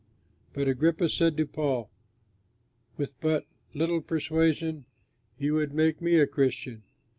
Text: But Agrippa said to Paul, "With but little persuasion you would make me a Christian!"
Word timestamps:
But 0.53 0.67
Agrippa 0.67 1.07
said 1.09 1.37
to 1.37 1.45
Paul, 1.45 1.91
"With 2.97 3.13
but 3.21 3.45
little 3.75 4.01
persuasion 4.01 4.85
you 5.37 5.53
would 5.53 5.75
make 5.75 6.01
me 6.01 6.15
a 6.19 6.25
Christian!" 6.25 6.81